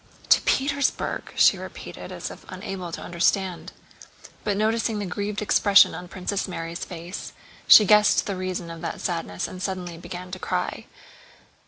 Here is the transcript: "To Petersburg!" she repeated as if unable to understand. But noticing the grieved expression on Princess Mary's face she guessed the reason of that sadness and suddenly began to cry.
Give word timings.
"To 0.29 0.41
Petersburg!" 0.41 1.31
she 1.35 1.59
repeated 1.59 2.11
as 2.11 2.31
if 2.31 2.43
unable 2.49 2.91
to 2.91 3.01
understand. 3.03 3.71
But 4.43 4.57
noticing 4.57 4.97
the 4.97 5.05
grieved 5.05 5.43
expression 5.43 5.93
on 5.93 6.07
Princess 6.07 6.47
Mary's 6.47 6.83
face 6.83 7.33
she 7.67 7.85
guessed 7.85 8.25
the 8.25 8.35
reason 8.35 8.71
of 8.71 8.81
that 8.81 8.99
sadness 8.99 9.47
and 9.47 9.61
suddenly 9.61 9.99
began 9.99 10.31
to 10.31 10.39
cry. 10.39 10.87